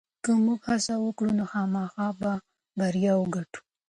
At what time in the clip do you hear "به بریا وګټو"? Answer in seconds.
2.19-3.61